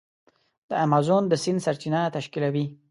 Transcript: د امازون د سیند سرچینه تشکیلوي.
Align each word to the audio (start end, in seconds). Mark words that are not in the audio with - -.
د 0.69 0.71
امازون 0.85 1.23
د 1.27 1.33
سیند 1.43 1.63
سرچینه 1.65 2.01
تشکیلوي. 2.15 2.65